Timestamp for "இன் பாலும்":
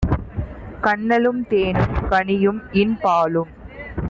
2.71-3.51